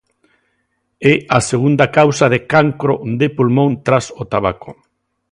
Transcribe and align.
É 1.11 1.13
a 1.37 1.39
segunda 1.49 1.85
causa 1.97 2.25
de 2.33 2.39
cancro 2.51 2.93
de 3.19 3.27
pulmón 3.37 3.71
tras 3.85 4.05
o 4.21 4.23
tabaco. 4.33 4.71